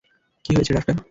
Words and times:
কী 0.45 0.51
হয়েছে, 0.55 0.73
ডাক্তার? 0.73 0.95